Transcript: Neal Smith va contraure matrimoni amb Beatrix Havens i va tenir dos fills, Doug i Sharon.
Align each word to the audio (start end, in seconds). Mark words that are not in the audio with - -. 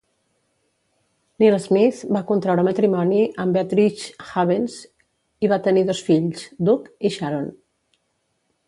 Neal 1.43 1.57
Smith 1.65 1.99
va 2.17 2.23
contraure 2.31 2.65
matrimoni 2.69 3.21
amb 3.45 3.59
Beatrix 3.59 4.09
Havens 4.33 4.79
i 5.47 5.53
va 5.55 5.63
tenir 5.71 5.87
dos 5.93 6.03
fills, 6.11 6.51
Doug 6.71 6.91
i 7.11 7.15
Sharon. 7.21 7.49